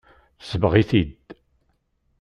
[0.39, 1.11] Tesbeɣ-it-id.